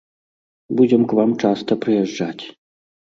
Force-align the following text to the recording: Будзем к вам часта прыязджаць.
Будзем 0.79 1.05
к 1.11 1.19
вам 1.19 1.35
часта 1.43 1.79
прыязджаць. 1.85 2.43